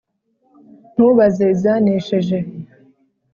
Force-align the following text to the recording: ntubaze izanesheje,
ntubaze 0.93 1.43
izanesheje, 1.55 2.37